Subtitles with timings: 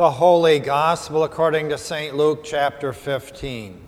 [0.00, 2.16] The Holy Gospel according to St.
[2.16, 3.78] Luke chapter 15.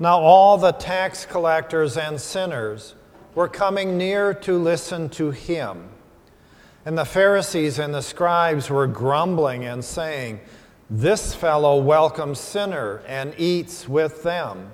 [0.00, 2.94] now all the tax collectors and sinners
[3.34, 5.90] were coming near to listen to him.
[6.86, 10.40] And the Pharisees and the scribes were grumbling and saying,
[10.88, 14.72] This fellow welcomes sinner and eats with them.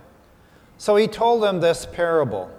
[0.77, 2.53] So he told them this parable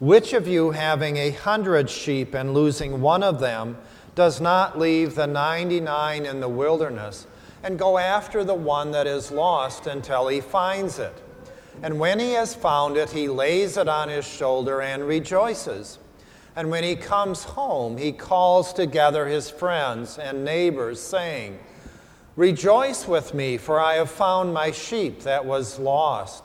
[0.00, 3.78] Which of you, having a hundred sheep and losing one of them,
[4.14, 7.26] does not leave the 99 in the wilderness
[7.62, 11.14] and go after the one that is lost until he finds it.
[11.82, 15.98] And when he has found it, he lays it on his shoulder and rejoices.
[16.54, 21.58] And when he comes home, he calls together his friends and neighbors, saying,
[22.36, 26.44] Rejoice with me, for I have found my sheep that was lost.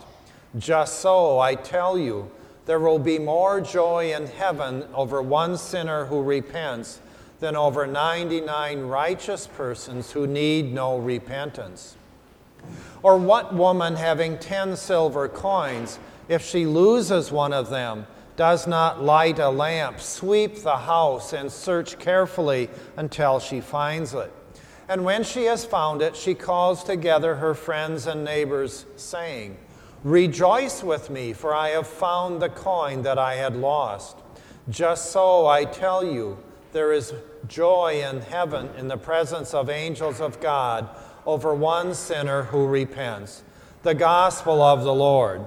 [0.58, 2.32] Just so, I tell you,
[2.66, 7.00] there will be more joy in heaven over one sinner who repents
[7.40, 11.96] than over 99 righteous persons who need no repentance?
[13.04, 19.04] Or what woman having 10 silver coins, if she loses one of them, does not
[19.04, 24.32] light a lamp, sweep the house, and search carefully until she finds it?
[24.90, 29.58] And when she has found it, she calls together her friends and neighbors, saying,
[30.04, 34.18] Rejoice with me, for I have found the coin that I had lost.
[34.70, 36.38] Just so I tell you,
[36.78, 37.12] there is
[37.48, 40.88] joy in heaven in the presence of angels of God
[41.26, 43.42] over one sinner who repents.
[43.82, 45.44] The gospel of the Lord.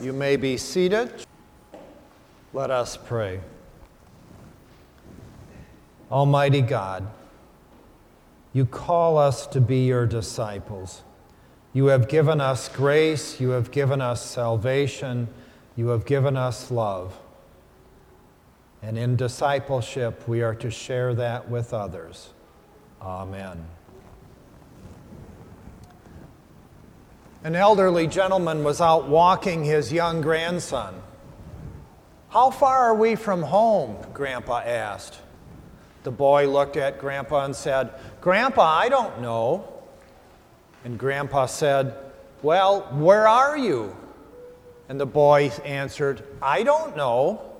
[0.00, 1.12] You, may be seated.
[2.52, 3.38] Let us pray.
[6.10, 7.06] Almighty God,
[8.52, 11.02] you call us to be your disciples.
[11.72, 15.28] You have given us grace, you have given us salvation,
[15.76, 17.16] you have given us love.
[18.86, 22.28] And in discipleship, we are to share that with others.
[23.02, 23.66] Amen.
[27.42, 31.02] An elderly gentleman was out walking his young grandson.
[32.28, 33.96] How far are we from home?
[34.14, 35.18] Grandpa asked.
[36.04, 39.82] The boy looked at Grandpa and said, Grandpa, I don't know.
[40.84, 41.92] And Grandpa said,
[42.40, 43.96] Well, where are you?
[44.88, 47.55] And the boy answered, I don't know.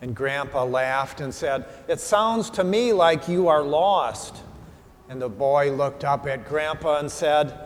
[0.00, 4.36] And Grandpa laughed and said, It sounds to me like you are lost.
[5.08, 7.58] And the boy looked up at Grandpa and said,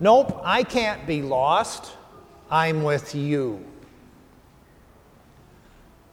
[0.00, 1.92] Nope, I can't be lost.
[2.50, 3.64] I'm with you.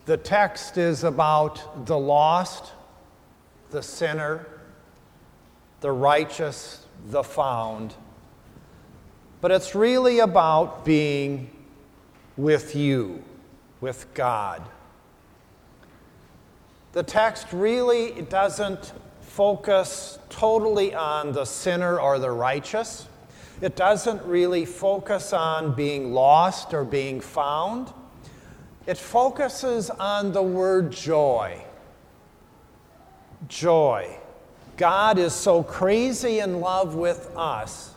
[0.06, 2.72] The text is about the lost,
[3.70, 4.48] the sinner,
[5.82, 7.94] the righteous, the found.
[9.42, 11.50] But it's really about being
[12.38, 13.24] with you,
[13.82, 14.64] with God.
[16.92, 23.08] The text really doesn't focus totally on the sinner or the righteous.
[23.62, 27.94] It doesn't really focus on being lost or being found.
[28.88, 31.64] It focuses on the word joy.
[33.48, 34.18] Joy.
[34.78, 37.94] God is so crazy in love with us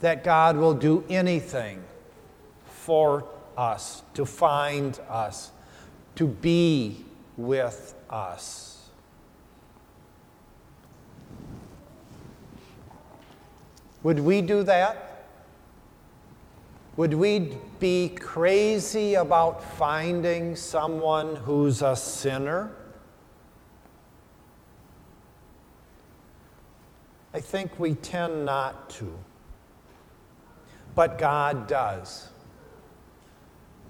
[0.00, 1.82] that God will do anything
[2.66, 3.24] for
[3.56, 5.50] us, to find us,
[6.16, 7.04] to be
[7.36, 8.88] with us.
[14.02, 15.26] Would we do that?
[16.96, 22.70] Would we be crazy about finding someone who's a sinner?
[27.32, 29.12] I think we tend not to.
[30.94, 32.28] But God does.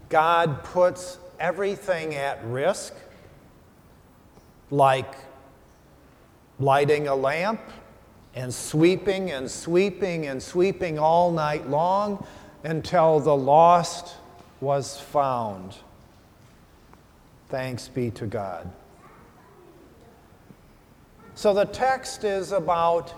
[0.08, 2.94] God puts everything at risk
[4.70, 5.14] like
[6.58, 7.60] lighting a lamp
[8.34, 12.26] and sweeping and sweeping and sweeping all night long
[12.64, 14.16] until the lost
[14.60, 15.76] was found.
[17.48, 18.70] Thanks be to God.
[21.36, 23.12] So the text is about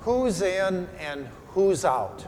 [0.00, 2.26] who's in and who's out.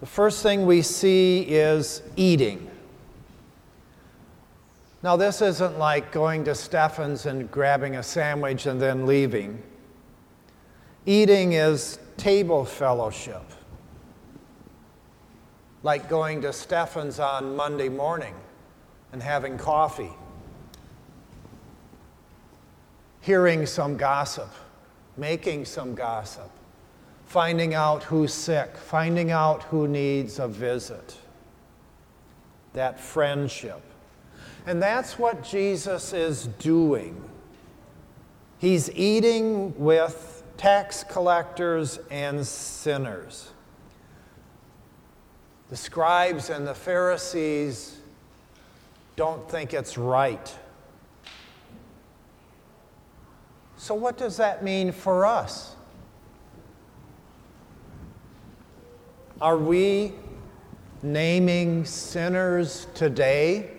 [0.00, 2.71] The first thing we see is eating.
[5.02, 9.60] Now, this isn't like going to Stefan's and grabbing a sandwich and then leaving.
[11.06, 13.42] Eating is table fellowship,
[15.82, 18.34] like going to Stefan's on Monday morning
[19.10, 20.12] and having coffee,
[23.20, 24.50] hearing some gossip,
[25.16, 26.50] making some gossip,
[27.26, 31.18] finding out who's sick, finding out who needs a visit.
[32.74, 33.82] That friendship.
[34.66, 37.22] And that's what Jesus is doing.
[38.58, 43.50] He's eating with tax collectors and sinners.
[45.68, 47.98] The scribes and the Pharisees
[49.16, 50.56] don't think it's right.
[53.76, 55.74] So, what does that mean for us?
[59.40, 60.12] Are we
[61.02, 63.72] naming sinners today?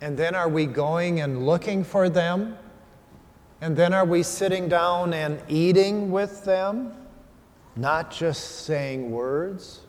[0.00, 2.56] And then are we going and looking for them?
[3.60, 6.94] And then are we sitting down and eating with them?
[7.76, 9.80] Not just saying words?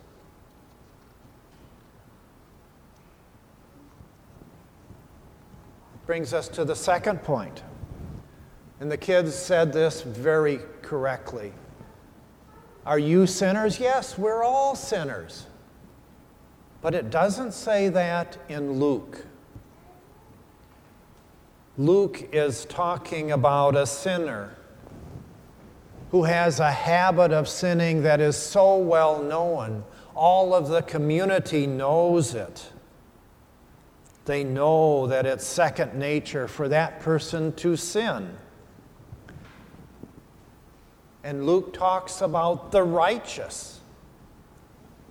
[6.06, 7.64] Brings us to the second point.
[8.82, 11.54] And the kids said this very correctly.
[12.86, 13.80] Are you sinners?
[13.80, 15.46] Yes, we're all sinners.
[16.82, 19.26] But it doesn't say that in Luke.
[21.82, 24.56] Luke is talking about a sinner
[26.12, 29.84] who has a habit of sinning that is so well known.
[30.14, 32.72] All of the community knows it.
[34.26, 38.38] They know that it's second nature for that person to sin.
[41.24, 43.80] And Luke talks about the righteous.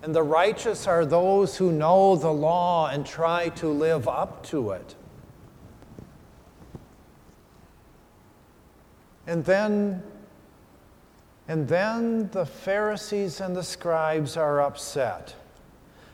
[0.03, 4.71] And the righteous are those who know the law and try to live up to
[4.71, 4.95] it.
[9.27, 10.03] And then
[11.47, 15.35] and then the Pharisees and the scribes are upset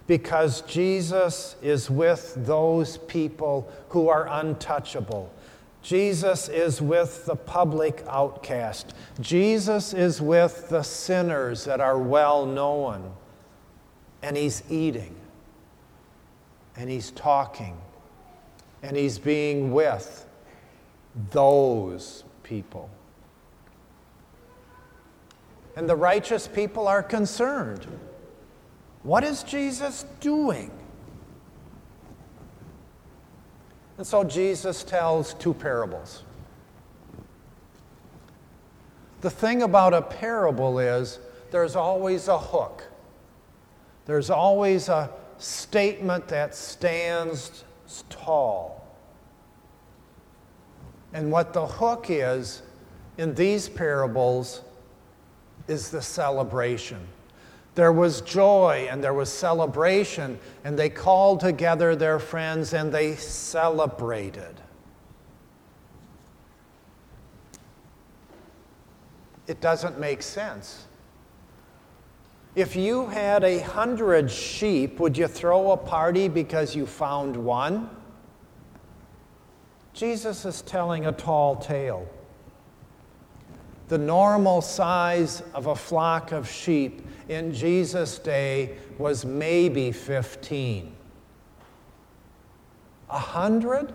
[0.08, 5.32] because Jesus is with those people who are untouchable.
[5.84, 8.94] Jesus is with the public outcast.
[9.20, 13.14] Jesus is with the sinners that are well known.
[14.24, 15.16] And he's eating,
[16.76, 17.78] and he's talking,
[18.82, 20.26] and he's being with
[21.30, 22.90] those people.
[25.78, 27.86] And the righteous people are concerned.
[29.04, 30.72] What is Jesus doing?
[34.00, 36.24] And so Jesus tells two parables.
[39.22, 41.20] The thing about a parable is
[41.52, 42.84] there's always a hook,
[44.08, 47.64] there's always a statement that stands
[48.10, 48.84] tall.
[51.14, 52.64] And what the hook is
[53.20, 54.64] in these parables
[55.68, 57.00] is the celebration.
[57.76, 63.16] There was joy and there was celebration, and they called together their friends and they
[63.16, 64.62] celebrated.
[69.46, 70.88] It doesn't make sense.
[72.56, 77.90] If you had a hundred sheep, would you throw a party because you found one?
[79.94, 82.08] Jesus is telling a tall tale
[83.88, 90.94] the normal size of a flock of sheep in Jesus' day was maybe 15.
[93.10, 93.94] A hundred?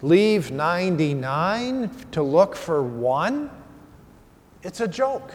[0.00, 3.50] Leave 99 to look for one?
[4.62, 5.34] It's a joke.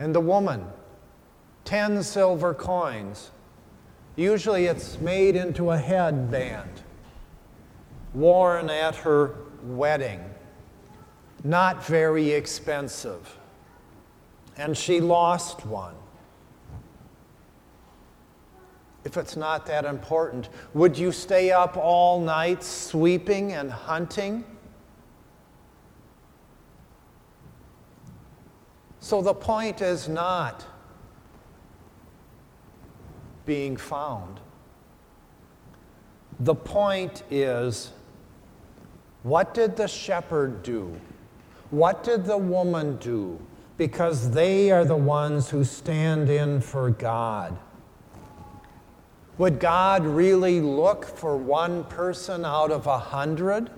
[0.00, 0.66] And the woman,
[1.64, 3.30] 10 silver coins.
[4.16, 6.82] Usually it's made into a headband
[8.14, 10.20] worn at her wedding.
[11.44, 13.38] Not very expensive.
[14.56, 15.94] And she lost one.
[19.04, 24.44] If it's not that important, would you stay up all night sweeping and hunting?
[29.00, 30.64] So the point is not
[33.44, 34.38] being found.
[36.38, 37.90] The point is
[39.22, 41.00] what did the shepherd do?
[41.70, 43.40] What did the woman do?
[43.76, 47.56] Because they are the ones who stand in for God.
[49.38, 53.70] Would God really look for one person out of a hundred?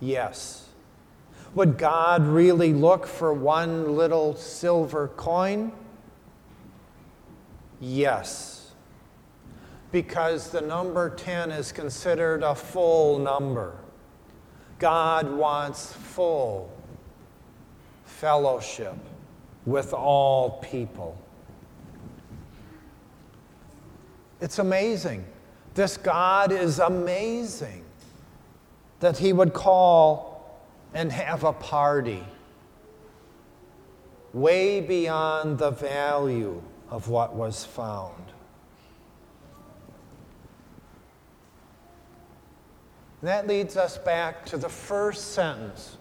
[0.00, 0.68] Yes.
[1.54, 5.72] Would God really look for one little silver coin?
[7.80, 8.57] Yes
[9.90, 13.76] because the number 10 is considered a full number.
[14.78, 16.70] God wants full
[18.04, 18.96] fellowship
[19.64, 21.16] with all people.
[24.40, 25.24] It's amazing.
[25.74, 27.84] This God is amazing
[29.00, 30.60] that He would call
[30.94, 32.24] and have a party
[34.32, 38.14] way beyond the value of what was found.
[43.20, 45.96] And that leads us back to the first sentence.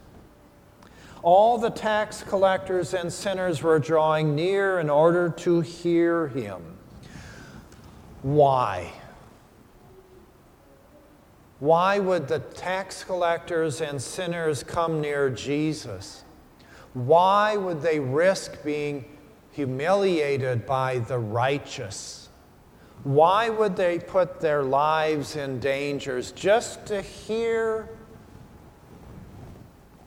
[1.24, 6.62] All the tax collectors and sinners were drawing near in order to hear him.
[8.21, 8.91] Why?
[11.59, 16.24] Why would the tax collectors and sinners come near Jesus?
[16.93, 19.05] Why would they risk being
[19.51, 22.29] humiliated by the righteous?
[23.03, 27.89] Why would they put their lives in dangers just to hear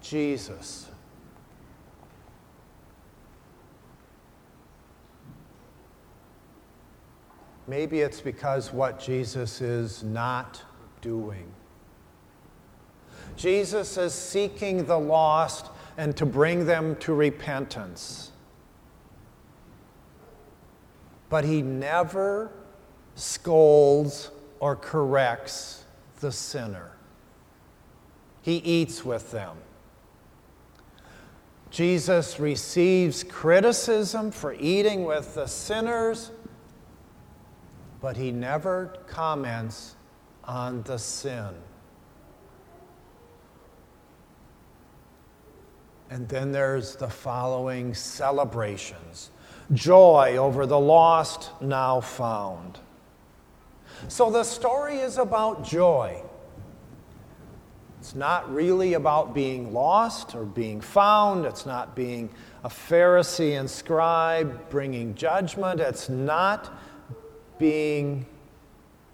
[0.02, 0.90] Jesus?
[7.66, 10.60] Maybe it's because what Jesus is not
[11.00, 11.52] doing.
[13.36, 18.32] Jesus is seeking the lost and to bring them to repentance.
[21.28, 22.50] But he never
[23.20, 25.84] scolds or corrects
[26.20, 26.92] the sinner,
[28.42, 29.56] he eats with them.
[31.70, 36.32] Jesus receives criticism for eating with the sinners,
[38.00, 39.94] but he never comments
[40.42, 41.54] on the sin.
[46.10, 49.30] And then there's the following celebrations
[49.72, 52.80] joy over the lost now found.
[54.08, 56.22] So the story is about joy.
[57.98, 61.44] It's not really about being lost or being found.
[61.44, 62.30] It's not being
[62.64, 65.80] a Pharisee and scribe bringing judgment.
[65.80, 66.72] It's not
[67.58, 68.24] being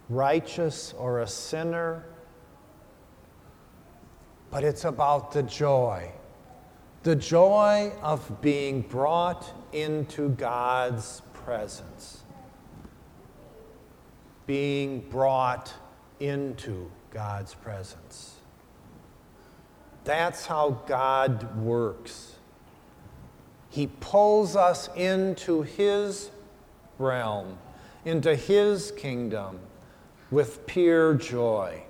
[0.08, 2.04] righteous or a sinner.
[4.50, 6.12] But it's about the joy
[7.06, 12.24] the joy of being brought into God's presence.
[14.46, 15.72] Being brought
[16.20, 18.36] into God's presence.
[20.04, 22.36] That's how God works.
[23.70, 26.30] He pulls us into His
[26.98, 27.58] realm,
[28.04, 29.58] into His kingdom
[30.30, 31.82] with pure joy.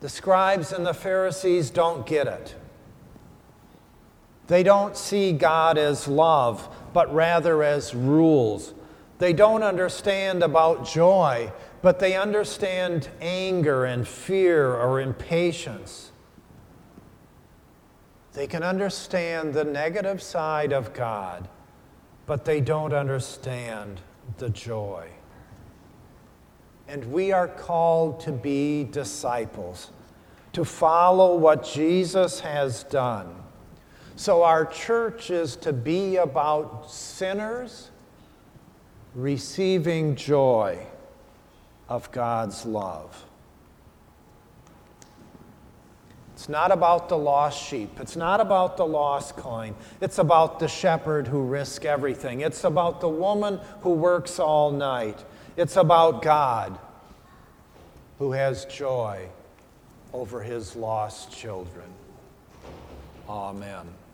[0.00, 2.56] The scribes and the Pharisees don't get it.
[4.48, 8.74] They don't see God as love, but rather as rules.
[9.22, 16.10] They don't understand about joy, but they understand anger and fear or impatience.
[18.32, 21.48] They can understand the negative side of God,
[22.26, 24.00] but they don't understand
[24.38, 25.08] the joy.
[26.88, 29.92] And we are called to be disciples,
[30.52, 33.36] to follow what Jesus has done.
[34.16, 37.91] So our church is to be about sinners
[39.14, 40.78] receiving joy
[41.88, 43.26] of God's love.
[46.34, 48.00] It's not about the lost sheep.
[48.00, 49.76] It's not about the lost coin.
[50.00, 52.40] It's about the shepherd who risks everything.
[52.40, 55.24] It's about the woman who works all night.
[55.56, 56.78] It's about God
[58.18, 59.28] who has joy
[60.12, 61.86] over his lost children.
[63.28, 63.86] Amen.